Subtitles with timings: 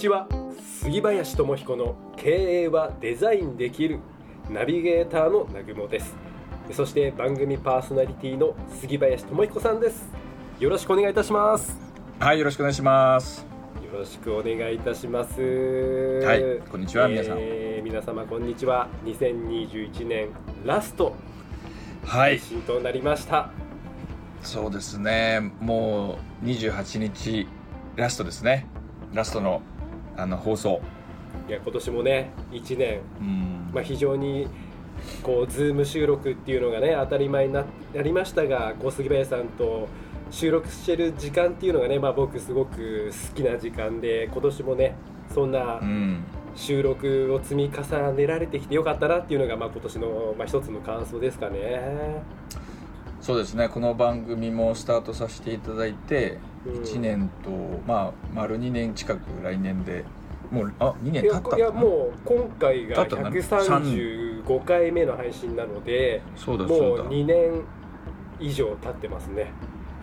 [0.00, 0.26] ちは。
[0.82, 3.98] 杉林智彦の経営はデザインできる
[4.48, 6.16] ナビゲーターの南雲です。
[6.72, 10.08] そして番組パーソナリティの杉林智彦さんです。
[10.58, 11.76] よろしくお願いいたします。
[12.18, 13.46] はい、よろしくお願いします。
[13.92, 15.38] よろしくお願いいたします。
[16.24, 17.36] はいこんにちは皆さん。
[17.38, 18.88] えー皆様こんにちは。
[19.04, 20.28] 2021年
[20.64, 21.14] ラスト。
[22.06, 23.50] 配はい、信となりました、
[24.40, 25.52] そうですね。
[25.60, 27.46] もう28日
[27.96, 28.66] ラストですね。
[29.12, 29.60] ラストの
[30.22, 30.80] あの放送。
[31.48, 34.48] い、や今年もね1年うん、まあ、非常に
[35.22, 39.88] こうズーム収録っていうのがね当たり前にななりましたがこう杉林さんと
[40.30, 44.94] 収録してる時間っていうのがね、まあ、僕すごく好きな時間で今年もね
[45.32, 46.24] そんなうん、
[46.56, 51.80] 収録を積み重ねられてきてよかったなっていうのが、まあ、今年の、まあ、一つの感想ですかね。
[53.20, 53.68] そうですね。
[53.68, 57.50] この番組もスタートさせていただいてうん1年と、
[57.86, 60.04] まあ丸2年近く来年で
[60.50, 67.62] もうあ2年経ったいやもう今回が経ったな？135回目の配信なのでそうだもそうだう2年
[68.40, 69.52] 以上経ってますね。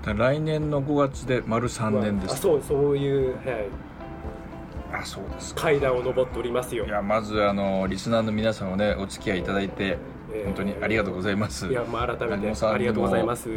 [0.05, 2.35] 来年の5月で丸3年です。
[2.35, 5.63] あそうそういう、はい、あ、そうですか。
[5.63, 6.89] 階段を上っておりますよい。
[6.89, 9.97] やまずあのリスナーの皆さんをねお付き合いいただいて
[10.31, 11.67] えー本当にありがとうございます。
[11.67, 13.49] いや、まあ、改めてありがとうございます。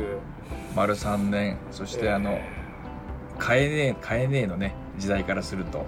[0.75, 2.60] 丸3年そしてあの、え
[3.41, 5.85] 買えねえ買えねえのね時代からすると。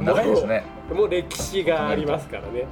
[0.00, 0.64] 長いですね。
[0.90, 2.66] ーもう歴史がありますからね。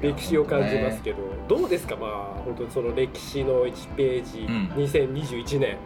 [0.00, 4.68] 歴史を感じますけど、どうですか、まあ、本当にその歴史の1ページ、ん。
[4.72, 5.78] 2021年、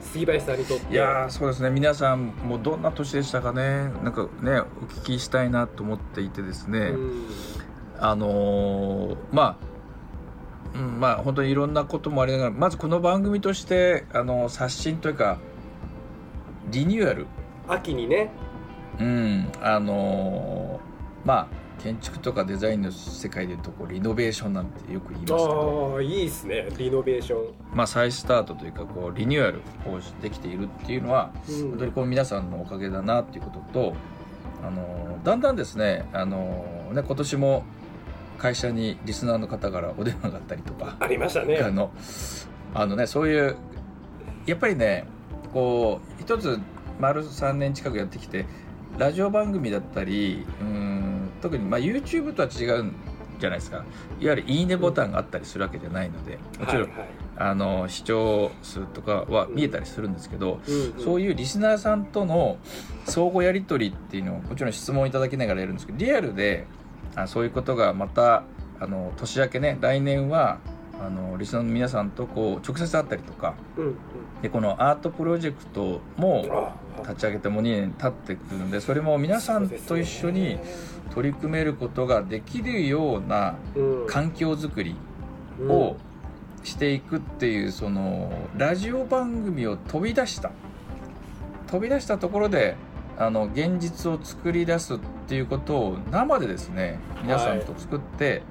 [0.00, 0.92] 杉林さんにとって。
[0.92, 1.70] いやーそうですね。
[1.70, 3.90] 皆さんもうどんな年でしたかね。
[4.04, 7.26] なんかねお聞きしたいなと思っていてですね、うん。
[7.98, 9.76] あのーまあ
[10.74, 15.38] うんまあ本当にいろんなこともありながらまずこの番組としてあの刷新というか
[16.68, 17.26] リニューアル。
[17.68, 18.30] 秋にね、
[19.00, 21.46] うんあのーまあ
[21.82, 25.92] 建築とかデザインの世界でいうとこうリノベーションなんてよく言いますけど。
[25.94, 27.54] ああ、いいですね、リノベーション。
[27.74, 31.70] まあ、再スタートというかこうリニューアルをできているっていうのはうん。
[31.70, 33.94] 本当にこう皆さんのおかげだなっていうことと
[34.64, 37.64] あのだんだんですねあのね今年も
[38.38, 40.96] 会社にリスナーの方からお電話があったりとか。
[40.98, 41.58] ありましたね。
[41.58, 41.90] あの
[42.74, 43.56] あのねそういう
[44.46, 45.04] やっぱりね
[45.56, 46.60] こう一つ
[47.00, 48.44] 丸3年近くやってきて
[48.98, 52.92] ラジオ番組だったりうん特にまあ YouTube とは違うん
[53.38, 53.78] じゃないですか。
[54.20, 57.08] いわゆる「いいね」ボタンがあったりするわけじゃないのでもちろん、はいはい。
[57.38, 61.04] あの視聴数とかは見えたりするんですけど、うんうん。
[61.04, 62.58] そういうリスナーさんとの
[63.06, 66.66] 相互やり取りっていうのをもちろん質問いただきながらやるんですけどリアルで
[67.14, 68.42] あそういうことがまた
[68.78, 70.58] あの年明けね来年は
[71.00, 73.94] あのリスナーの皆さんとこう直接会ったりとかうんうん。
[74.42, 80.58] でこのアートプロジェクトもあ立ち上げてもう2年経ってくるのでそれも皆さんと一緒に
[81.14, 84.06] 取り組めることができるようなうん。
[84.06, 84.96] 環境づくり
[85.60, 85.70] うん。
[85.70, 85.96] を
[86.64, 90.50] していくっていうそのラジオ番組を飛び出した。
[91.68, 92.76] 飛び出したところで
[93.18, 94.98] あの現実を作り出すっ
[95.28, 98.42] ていうことを生でですね皆さんと作って、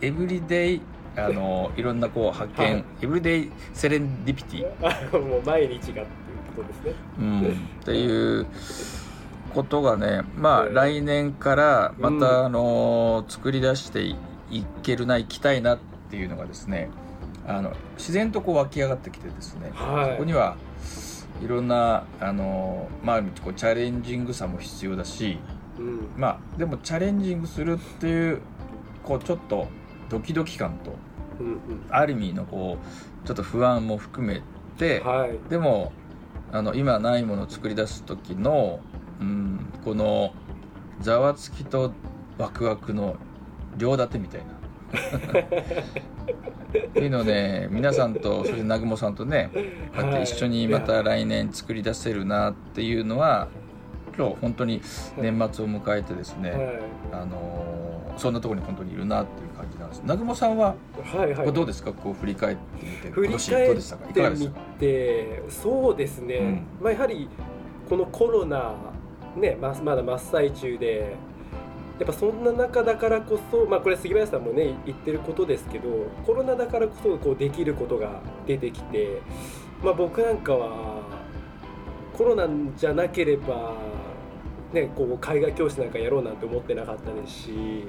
[0.00, 0.80] エブリデイ
[1.16, 2.84] あのいろんなこう発見、はい。
[3.02, 6.06] エブリデイセレンディピティ、あ もう毎日がっていう
[6.56, 6.94] ことですね。
[7.18, 8.46] うん、っていう
[9.52, 14.16] ことがねまあうん来年からまうんたあの作り出してい
[14.50, 15.78] いけるないきたいなっ
[16.10, 16.90] ていうのがですね
[17.46, 20.10] あの自然とこう湧き上がってきてですねはい。
[20.12, 20.56] そこには
[21.42, 25.38] いろんなあのまあこうチャレンジングさも必要だし
[25.78, 26.08] うん。
[26.16, 28.40] まあでもチャレンジングするっていう
[29.02, 29.66] こうちょっと
[30.12, 30.92] ドキドキ感と
[31.40, 31.58] うんうん
[31.90, 32.76] ある意味のこ
[33.24, 34.42] うちょっと不安も含め
[34.76, 35.38] て、はい。
[35.48, 35.92] でも
[36.52, 38.80] あの今ないものを作り出す時の、
[39.20, 40.34] うん、この
[41.00, 41.92] ざわつきと
[42.36, 43.16] ワクワクの
[43.78, 44.52] 両立てみたいな。
[44.92, 49.60] っていうのをね皆さんとそして南雲さんとねこ
[50.02, 53.48] うやって一緒にまた来年作り出せるなっていうのは
[54.16, 54.82] 今日本当に
[55.16, 56.80] 年末を迎えてですね、はい
[57.12, 57.82] あのー
[58.16, 59.48] そんなところに本当にいるなっていう
[60.02, 60.74] 南雲さんは
[61.14, 61.52] はいはい。
[61.52, 61.92] どうですか？
[61.92, 64.10] こう振り返ってみて振り返っうでしたか？
[64.10, 64.48] いかてみ
[64.78, 66.66] てそうですね、うん。
[66.82, 67.28] まあ、やはり
[67.88, 68.74] このコロナ、
[69.36, 71.16] ね、ままだ真っ最中で
[71.98, 75.88] やっぱそんな中だからこそ、まあ、これ杉林さんもね言ってることですけど
[76.26, 79.20] コロナだからこそこうできることが出てきて、
[79.84, 81.02] まあ、僕なんかは
[82.16, 83.74] コロナじゃなければ、
[84.72, 87.84] ね、こう絵画教室なんかやろうなんて思ってなかったですし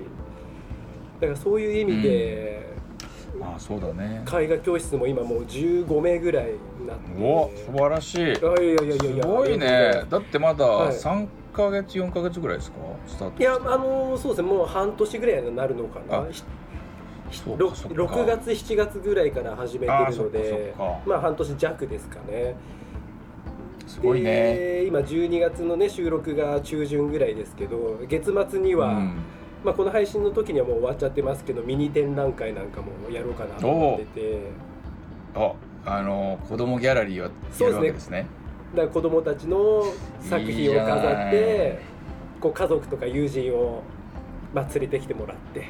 [1.19, 2.73] だからそういう意味で、
[3.41, 4.23] ああそうだね。
[4.31, 7.23] 絵画教室も今もう15名ぐらいになって。
[7.23, 8.21] お素晴らしい。
[8.21, 9.23] あいやいやいやいや。
[9.23, 10.03] すごいね。
[10.09, 10.95] だってまだはい。
[10.95, 12.77] 3ヶ月4ヶ月ぐらいですか？
[13.07, 14.49] スタートいやあのそうですね。
[14.49, 16.17] もう半年ぐらいになるのかな。
[16.19, 16.27] あ
[17.29, 18.03] ひそうろかそっか。
[18.03, 20.73] 6月7月ぐらいから始めてるので
[21.05, 22.55] まあ半年弱ですかね。
[23.87, 24.23] すごいね。
[24.55, 29.17] で今12月のね収録が中旬ぐらいですけど月末には、うん
[29.63, 34.39] まあ、この配信の時にはもう終わっちゃってますけどミニ展覧会なんかもやろうかなと思ってて。
[35.35, 35.53] あ
[35.85, 37.29] あの子供ギャラリーをや
[37.69, 38.25] るわけですね。
[38.73, 39.83] だから子供たちの
[40.21, 41.79] 作品を飾って
[42.39, 43.83] こう家族とか友人を、
[44.53, 45.67] まあ、連れてきてもらって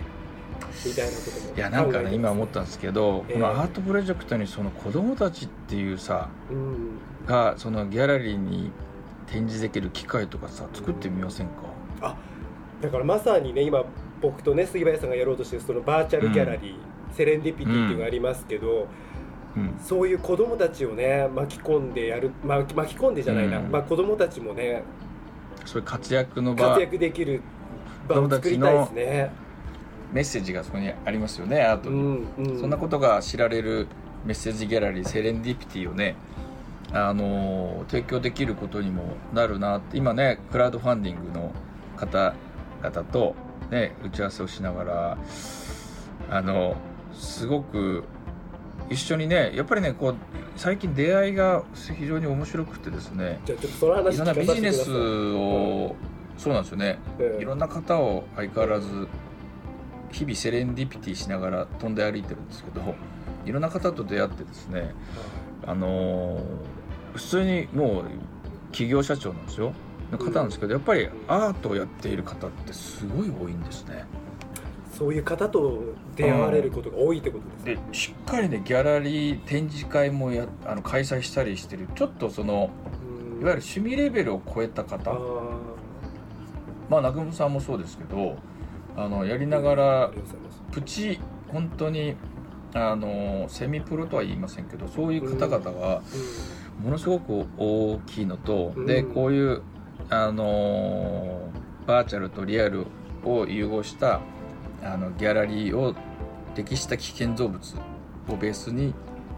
[0.86, 3.34] みたいなこともいやなんかね今思ったんですけど、ええ。
[3.34, 8.72] このアートプロジェクトにその子供たちっていうさうんがそのギャラリーに
[9.28, 11.48] 展示できる機会とかさ作ってみません
[12.02, 12.16] か？
[12.84, 13.84] だからまさにね今
[14.22, 18.88] 僕とね杉林さんがやろうとしてるそのバーチャルギャラリー、セレンディピティっていうのがありますけど、
[19.56, 19.80] うん。
[19.82, 23.72] そういう子供たちをね巻き込んでやる、まあ、巻き込んでじゃないな、うん。
[23.72, 24.84] まあ、子供たちもね
[25.66, 27.42] そういう活躍の場活躍できる
[28.08, 29.32] 場を作りたいですね。
[30.12, 33.88] メッセージがそこにありますよねアートうに、んうん、そんなことが知られる
[34.26, 36.16] メッセージギャラリーセレンディピティをね
[36.92, 39.04] あのー提供できることにも
[39.34, 41.52] なるなって今ねクラウドファンディングの
[41.98, 43.36] 方々と、
[43.72, 45.18] ね、打ち合わせをしながら
[46.30, 46.76] あの
[47.14, 48.04] すごく
[48.90, 50.16] 一緒にねやっぱりねこう
[50.56, 51.64] 最近出会いが
[51.98, 54.94] 非常に面白くてですねいろんなビジネス聞かせてく
[55.34, 55.96] だを
[56.38, 57.00] そうなんですよね。
[57.18, 59.08] さいうんいろんな方を相変わらず
[60.12, 62.96] 日々セレンディピティしながら飛んで歩いてるんですけど
[63.46, 64.94] いろんな方と出会ってですね
[65.66, 66.42] あのー
[67.14, 68.04] 普通にもう
[68.72, 69.74] 企業社長なんですよ
[70.14, 74.06] の方なんですけどやっぱりアートをやっている方ってすごい多いんですね。
[74.98, 75.82] そういう方と
[76.16, 82.70] 出会われることが多いってことですねでしっかりねギャラリー展示会もやあの開催したりしてるちょっとその
[83.36, 83.42] うん。
[83.42, 85.74] いわゆる趣味レベルを超えたあ方ー。
[86.90, 88.38] まあ南雲さんもそうですけど
[88.96, 90.12] あのやりながあら
[90.72, 92.16] プチ本当に
[92.76, 96.02] あのセミプロとは言いませんけどそういう方々が
[96.82, 98.86] ものすごく大きいのと、うん。
[98.86, 99.64] でこういう
[100.14, 101.50] あの
[101.88, 102.86] バーチャルとリアル
[103.24, 104.22] を融合した
[104.84, 105.96] あのギャラリーを
[106.54, 107.76] 適した危険造物
[108.30, 108.94] をベースに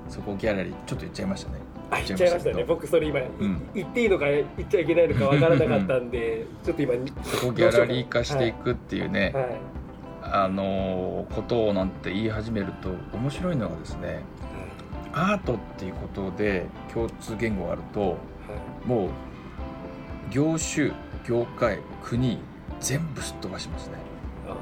[0.10, 1.60] そこギャラリーちょっと言っちゃいましたね。
[1.92, 2.64] あ言っちゃいましたね。
[2.66, 3.70] 僕それ今、いん。
[3.74, 6.94] 言っていいのか言っちゃいけないのかわからなかったんでちょっと今
[7.24, 9.46] そこギャラリー化していくっていうね、はい。
[10.24, 14.22] あのことをなんて言い始めると面白いのがですね
[15.14, 18.16] アートっていうことで共通言語があるとは
[18.86, 18.88] い。
[18.88, 19.10] もう
[20.36, 20.92] 業種
[21.26, 22.40] 業界国
[22.82, 23.94] 全部すっ飛ばしますね。
[24.48, 24.60] あーもう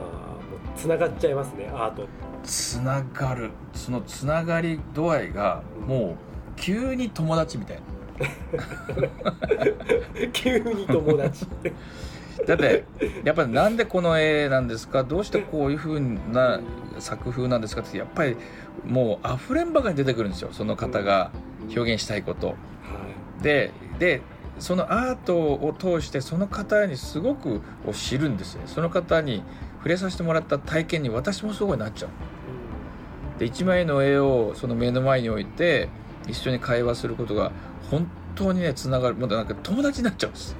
[0.77, 2.07] つながっちゃいますねアート。
[2.43, 3.49] つながる。
[3.73, 6.15] そのつながり度合いがもう
[6.55, 7.77] 急に友達みたい。
[7.77, 7.83] な
[10.31, 11.47] 急に友達。
[12.47, 12.83] だって
[13.23, 15.03] やっぱりなんでこの絵なんですか？
[15.03, 16.59] どうしてこういうふうな
[16.99, 17.81] 作風なんですか？
[17.81, 18.37] ってやっぱり
[18.85, 20.49] もう溢れんばかり出てくるんですよ。
[20.51, 21.31] その方が
[21.75, 22.49] 表現したいこと。
[22.49, 22.53] は
[23.41, 24.21] でで
[24.59, 29.43] そのアートを通してその方にすごくを知るんですよその方に
[29.77, 32.09] 触れさせてもらった体験に私もすごいなっちゃう。
[32.09, 35.89] いで1枚の絵をその目の前に置いて
[36.27, 37.51] 一緒に会話することが
[37.89, 39.15] 本当にねつながる。
[39.15, 40.55] もうなんか友達になっちゃうんです。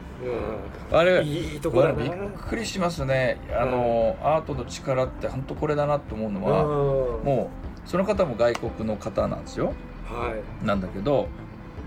[0.92, 0.98] うん。
[0.98, 2.04] あれいいとこだな。
[2.04, 3.40] びっくりしますね。
[3.58, 7.50] あの、アートの力って本当これだなと思うのは、もも
[7.86, 9.74] うその方も外国の方なんですよ。
[10.06, 10.66] はい。
[10.66, 11.28] なんだけど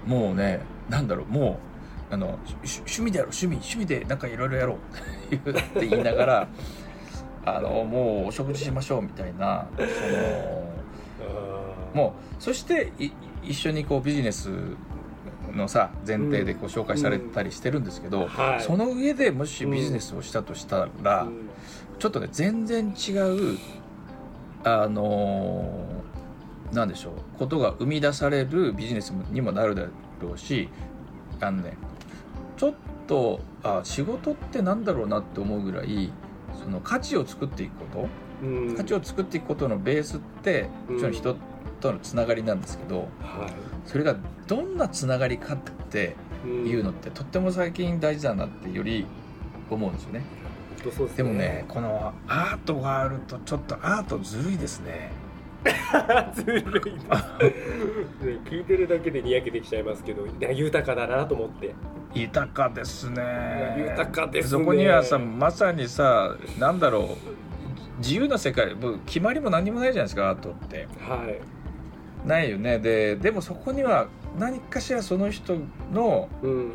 [0.07, 1.66] もうねなんだろうもう
[2.11, 3.33] あのし趣味でやろう。
[3.33, 5.35] 趣味趣味でなんかいろいろやろう。
[5.35, 6.49] って言いながら
[7.45, 10.67] あのもうお食事しましょうみたいなその
[11.95, 13.11] もうそしてい
[13.43, 14.51] 一緒にこうビジネス
[15.53, 18.63] のさ前提でこう紹介されたりしてるんですけど、はい。
[18.63, 21.49] その上でもしビジネスをしたとしたら、うん。
[21.99, 23.59] ちょっとね全然違う
[24.65, 26.07] あのー
[26.73, 29.87] なんでしょうことが生み出されるビジネスにもなるだ
[30.21, 30.69] ろうし
[31.41, 31.77] あのね
[32.57, 32.75] ちょっ
[33.07, 36.13] とあ仕事ってなんだろうなって思うぐらい
[36.63, 38.09] その価値を作っていくこ
[38.43, 38.47] と？
[38.47, 38.77] うん。
[38.77, 41.37] 価値を作っていくことのベースってもちろん人
[41.81, 43.51] とのつながりなんですけどは
[43.85, 45.59] それがどんなつながりかっ
[45.91, 49.07] ていいうのってとっても最近大事だなってより
[49.69, 50.25] 思うんですよね。
[50.85, 55.11] ですでもねこのアートがあるとちょっとアートずるいですね
[56.35, 56.63] ずるい
[58.45, 61.75] 聞いてるだけでにやけてきちゃいますけどいや豊かだなと思って。
[62.15, 63.77] 豊かですね。
[63.79, 64.51] 豊かですね。
[64.51, 67.99] そこにはさまさにさなんだろう。
[67.99, 68.75] 自由な世界。
[68.75, 70.87] もう決まりも何もないじゃないですかアートって。
[71.01, 72.29] はい。
[72.29, 72.79] ないよね。
[72.79, 74.09] ででもそこには
[74.39, 75.57] 何かしらその人
[75.93, 76.73] のうん。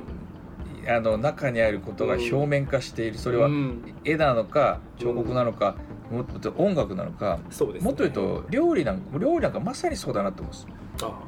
[0.88, 3.94] あの中にあることが表面化している、それはうん。
[4.04, 5.76] 絵なのか彫刻なのか、
[6.12, 7.86] もっと音楽なのか、そうですね。
[7.88, 10.68] もっと言うと料理なんか料理なんかまさにそうだなと思うんです
[11.04, 11.20] あ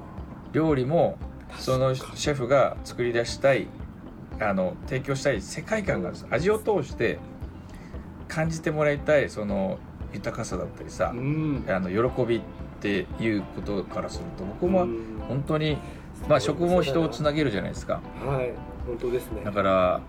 [0.51, 1.17] 料理も
[1.49, 3.67] あそのシェフが作り出したい
[4.39, 6.33] あの提供したい世界観があるんです。
[6.33, 7.19] 味を通して
[8.27, 9.77] 感じてもらいたいその
[10.11, 11.65] 豊かさだったりさう、ん。
[11.67, 12.41] あの喜びっ
[12.81, 15.19] ていうことからすると僕もうん。
[15.27, 15.77] 本当に、
[16.27, 18.01] まあ、食も人をつなげるじゃないですか。
[18.25, 18.51] はい。
[18.85, 19.41] 本当ですね。
[19.45, 20.01] だから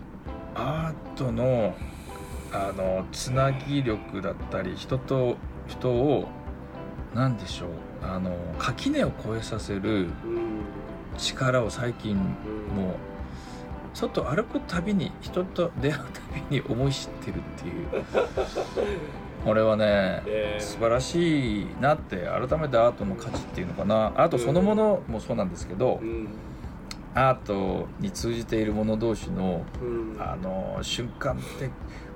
[0.57, 1.75] アートの
[2.55, 6.29] あのつなぎ力だったり人と人を
[7.15, 7.69] 何でしょう
[8.03, 10.65] あの垣根を越えさせるうん
[11.19, 12.95] 力を最近うんもう
[13.95, 16.21] 外歩くたびに人と出会うた
[16.51, 18.05] びに思い知ってるっていう。
[19.45, 20.63] これはねえー。
[20.63, 24.07] 素晴らしいなって改めてアートの価値っていうのかな。
[24.17, 26.29] アートそのものもそうなんですけど、うん。
[27.15, 30.17] アートに通じている者同士のうん。
[30.19, 31.71] あの瞬間って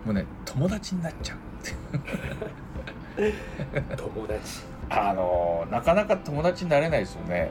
[0.05, 1.37] もうね友達になっちゃう。
[1.37, 2.01] っ
[3.17, 4.63] て友達。
[4.91, 7.51] あのなかなか友達になれないですよね。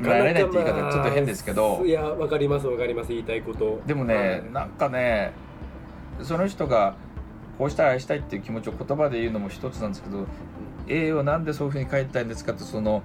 [0.00, 1.82] ななれないって言い方ちょっと変ですけど。
[1.84, 3.08] いやわかりますわかります。
[3.08, 3.80] 言いたいこと。
[3.86, 4.52] でもね、はい。
[4.52, 5.32] なんかね
[6.22, 6.96] その人が
[7.58, 10.26] こうしたいああしたいっていう気持ちを言葉で言うのも一つなんですけど
[10.88, 13.02] 絵をなんでそういうふうに描いたいんですかってその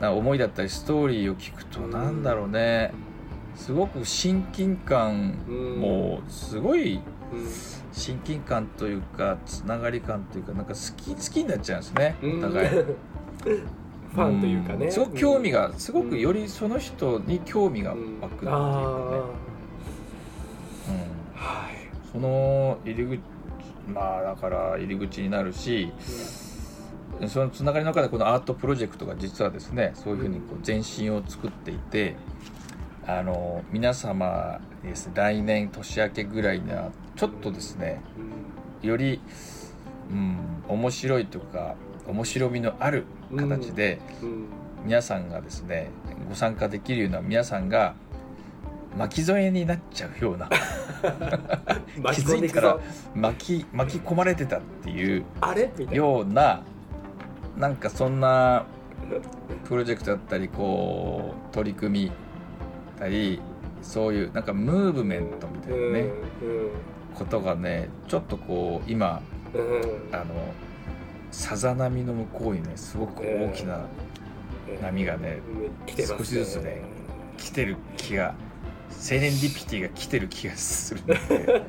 [0.00, 1.90] な思いだったりストーリーを聞くとうん。
[1.90, 2.92] なんだろうね。
[3.54, 5.80] すごく親近感うん。
[5.80, 7.02] もすごいうん
[7.92, 12.38] 親近感というかつながり感というかなんか好き好きになっちゃうんですねうん。
[12.38, 12.68] お互い。
[14.08, 14.86] ファンというかね。
[14.86, 14.92] ん。
[14.92, 18.54] すごく興味ががすごくよりその人に興味が湧くっていうかね、
[21.34, 21.78] はい。
[22.10, 23.20] その入り口
[23.88, 25.92] まあだから入り口になるし
[27.26, 32.16] そのつながりの中でこのアートプロジェクトが実はですねそういうふうにこう前身を作っていて
[33.06, 38.00] あの皆様にですね来年年明けぐらいにはちょっとですね
[38.80, 39.20] より、
[40.10, 41.74] うん、面白いとか
[42.06, 43.04] 面白みのある
[43.36, 44.00] 形で
[44.84, 45.90] 皆さんがですね
[46.28, 47.96] ご参加できるような皆さんが
[48.96, 50.48] 巻き添えになっちゃうような
[52.14, 52.78] 気づいたら
[53.14, 55.24] 巻き巻き込まれてたっていう
[55.90, 56.62] ような
[57.56, 58.64] なんかそんな
[59.64, 62.12] プロジェクトだったりこう取り組み
[62.96, 63.40] たり
[63.82, 66.04] そういうなんかムーブメントみたいなね、
[67.18, 69.22] ことがねちょっとこう今
[69.54, 70.14] うん。
[70.14, 70.26] あの
[71.30, 73.86] さざ波の向こうにねすごく大きな
[74.80, 76.82] 波がねうん来てます少しずつね
[77.36, 78.34] 来てる気が
[78.90, 81.62] セレンディピティが来てる気がするので、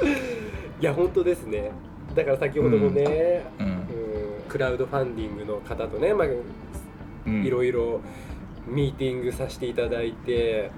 [0.80, 1.70] いや本当ですね。
[2.14, 3.66] だから先ほどもね、うん。
[3.66, 3.84] うん。
[4.48, 6.28] クラウドファンディングの方とね、まあ、
[7.26, 7.44] うん。
[7.44, 8.00] いろいろ
[8.66, 10.70] ミーティングさせていただいて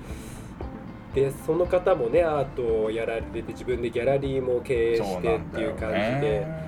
[1.16, 6.00] でその方もねアートをやられてて自分でギャラリーも経営してっていう感じで。
[6.40, 6.66] ね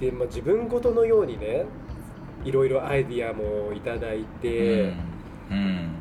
[0.00, 1.66] で、まあ、自分ごとのようにね
[2.42, 4.96] いろいろアイディアもいただいて、うん。
[5.50, 5.94] うん。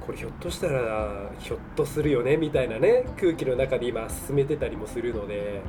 [0.00, 5.62] これひょっとしたらひょっとするよねみたいなね空気の中で今進めてたりもするので、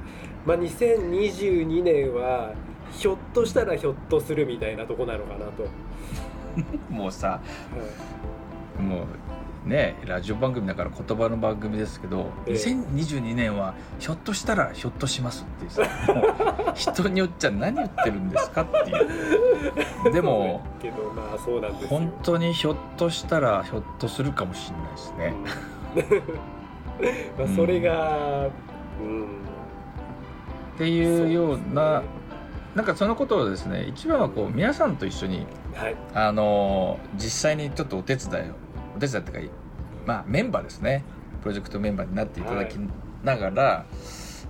[0.48, 2.56] まあ、2022年は
[2.92, 5.68] ひょっとしたらひょっとするみたいなとこなのかなと。
[6.90, 7.40] もうさは
[8.80, 8.82] い。
[8.82, 9.06] もう
[9.66, 12.54] ねラジオ番組だから言葉の番組ですけど、ええ。
[12.54, 15.82] 2022年はひょっとしたらひょっとしますっていうさ
[16.14, 20.12] もう人によっちゃ何言ってるんですかっていう。
[20.12, 21.88] でもけどまあそうなんですよ。
[21.90, 25.34] 本当にひょっとしたらひょっとするかもしれないですね、
[27.38, 27.46] うん。
[27.48, 28.50] まあそれが
[29.02, 29.24] うん。
[30.76, 32.02] っていうような
[32.76, 35.96] なんかそのことをですね一番はこう皆さんと一緒にはい。
[36.14, 38.63] あの実際にちょっとお手伝いを
[39.04, 39.56] お手伝いっていうか
[40.06, 41.04] まあメンバーですね。
[41.42, 42.76] プロジェクトメンバーになっていただき
[43.24, 43.86] ながら、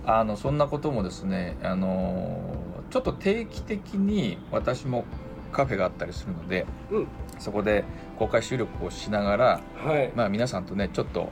[0.06, 2.56] あのそんなこともですねあの
[2.90, 5.04] ちょっと定期的に私も
[5.52, 7.08] カフェがあったりするのでうん。
[7.38, 7.84] そこで
[8.16, 11.30] 公開収録をしながら、はい、まあ、皆さんとねちょっと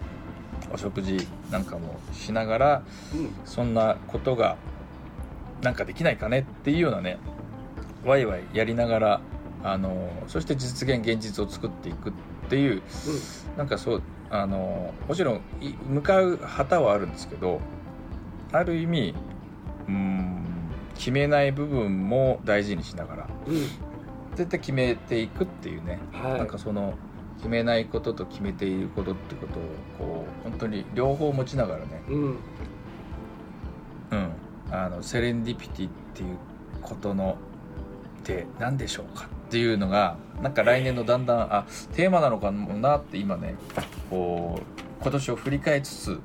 [0.72, 2.82] お食事なんかもしながら
[3.14, 3.30] うん。
[3.44, 4.56] そんなことが
[5.62, 7.18] なんかできないかねっていうようなね
[8.04, 9.20] ワイワイやりながら
[9.62, 12.12] あのそして実現現実を作っていくっ
[12.52, 12.82] ていう
[13.56, 17.60] なんかそうあのもちろんい向かう旗はあるんですけど
[18.52, 19.14] ある意味
[19.88, 20.44] うん
[20.94, 23.56] 決めない部分も大事にしながらうん。
[23.56, 23.62] うん
[24.34, 26.38] 絶対決めていくっていうね、はい。
[26.38, 26.94] なんかその
[27.36, 29.62] 決めないことと決めていることってことを
[29.98, 32.24] こう本当に両方持ちながらねうん。
[34.10, 34.32] うん、
[34.70, 36.38] あのセレンディピティっていう
[36.80, 37.36] ことの
[38.20, 43.54] って何でしょうかっていうのがなんか来年のだんだんあテーマなのかもなって今ね
[44.08, 46.20] こう今年を振り返りつつ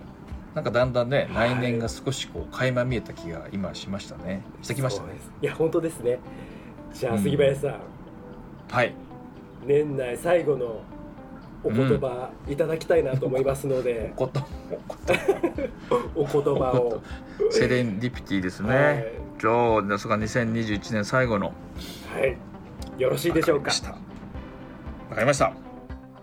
[0.56, 1.50] なんかだんだんね、はい。
[1.52, 4.42] 来年が少しこう垣間見えた気が今しましたね。
[4.64, 5.10] してきましたね。
[5.40, 6.18] いや本当ですね。
[6.94, 7.80] じゃあうん杉林さん、
[8.72, 8.96] はい。
[9.68, 10.82] 年内最後の
[11.64, 14.42] お言葉いただきたいなと思いますので、こと
[16.16, 17.04] お言葉を。
[17.52, 19.06] セレンディピティですね、はい。
[19.40, 21.48] じゃあですが2021年最後の。
[21.48, 22.36] はい、
[22.98, 23.72] よろしいでしょうか？
[25.10, 25.54] わかりました。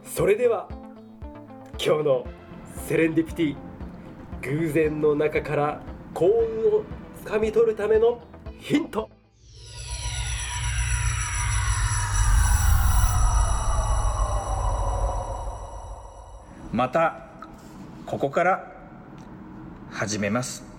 [0.03, 0.69] それでは
[1.73, 2.27] 今日の
[2.87, 3.57] セレンディピティ
[4.43, 5.81] 偶然の中から
[6.13, 6.33] 幸運
[6.81, 6.85] を
[7.23, 8.21] つかみ取るための
[8.59, 9.09] ヒント。
[16.73, 17.29] また
[18.05, 18.73] ここから
[19.93, 20.74] 始めます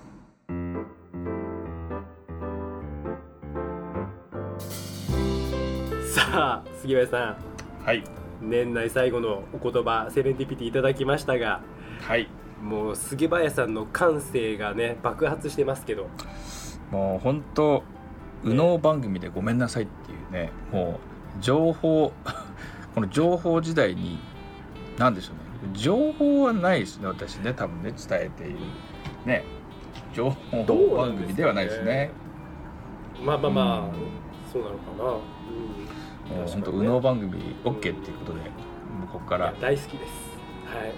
[6.16, 7.36] さあ杉林さ
[7.84, 8.00] はい。
[8.00, 8.04] ん
[8.50, 11.62] 年内最後のお言葉セレンディピティいただきましたが
[12.08, 12.30] はい。
[12.64, 16.08] もう杉林さんの感性がね爆発してますけど。
[16.90, 17.84] もう本当
[18.44, 21.02] 右脳番組でごめんなさいっていうねも
[21.38, 22.14] う情報
[22.96, 24.18] この情報時代に
[24.98, 25.74] 何でしょうね。
[25.74, 28.60] 情報はないですね私ね多分ね伝えている
[29.26, 29.44] ね。
[30.14, 30.64] 情報
[30.96, 32.10] 番組ではないですね。
[33.22, 33.92] まあまあまあ、うん。
[34.52, 35.35] そうなのかな、うん、
[36.36, 39.54] もう本当右脳番組 OK っていうことでもうここから。
[39.60, 40.12] 大好きです。
[40.66, 40.94] はい。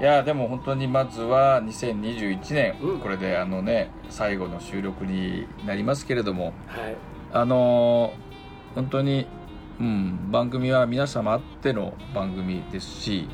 [0.00, 6.52] いやでも本当にまずは2021年、うんこれであのね最後の収録になりますけれども。
[6.66, 6.96] はい。
[7.32, 8.32] あのー
[8.74, 9.26] 本当に、
[9.80, 13.28] うん、番組は皆様あっての番組ですし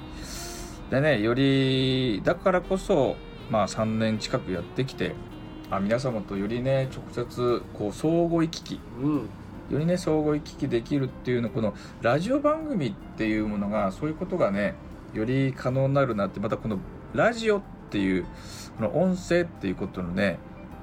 [0.90, 3.16] でねよりだからこそ、
[3.50, 5.14] まあ、3年近くやってきて
[5.70, 9.30] あ皆様とよりね直接こう相互行き来うん
[9.70, 14.74] よりね相互行き来できるっていうのこのラジオ番組っていうものがそういうことがね
[15.12, 16.78] より可能になるなってまたこの
[17.14, 18.26] ラジオっていう
[18.76, 20.38] この音声っていうことのね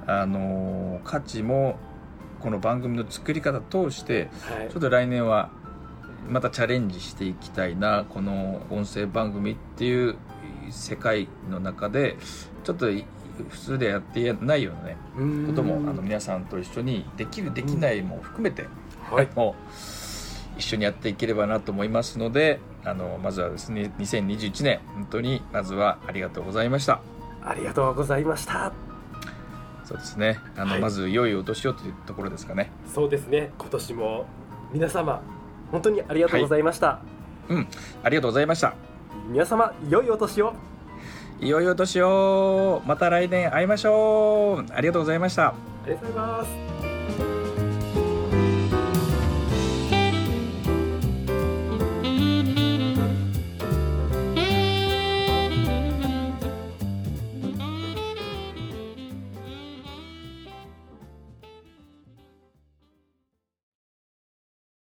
[0.06, 1.78] あのー価値も
[2.40, 4.68] この番組の作り方通してはい。
[4.70, 5.50] ちょっと来年は
[6.28, 10.16] またチャレンジしていきたいなこの音声番組っていう
[10.70, 12.16] 世界の中で
[12.64, 12.88] ちょっと
[13.44, 14.96] 普通でやってないようなね。
[15.16, 18.66] うんこともあの皆さんと一緒にできるできないも含めて、
[19.10, 19.28] はい。
[19.34, 19.72] もう
[20.58, 27.00] 一緒にやっていければなと思いますのであのまずはですね2021年本当にまずはありがとうございました。
[27.42, 28.72] ありがとうございました。
[29.84, 30.40] そうですね。
[30.56, 30.80] あの、はい。
[30.80, 32.72] まず良いお年をというところですかね。
[32.92, 33.52] そうですね。
[33.56, 34.26] 今年も
[34.72, 35.22] 皆様
[35.70, 37.00] 本当にありがとうございました、
[38.02, 38.74] ありがとうございました。
[39.28, 40.54] 皆様良いお年を
[41.40, 44.72] いよいよ年をまた来年会いましょう。
[44.72, 45.48] ありがとうございました。
[45.48, 45.54] あ
[45.86, 46.65] りがとうございます。